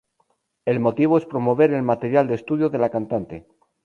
[0.65, 3.45] El motivo es promover el material de estudio de la cantante.